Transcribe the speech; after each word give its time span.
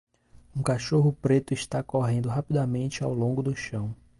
Um 0.55 0.63
cachorro 0.63 1.13
preto 1.13 1.53
está 1.53 1.83
correndo 1.83 2.27
rapidamente 2.27 3.03
ao 3.03 3.13
longo 3.13 3.43
do 3.43 3.55
chão 3.55 3.95